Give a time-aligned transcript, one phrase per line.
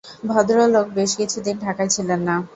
[0.25, 2.35] ভদ্রলোক বেশ কিছু দিন ঢাকায় ছিলেন না।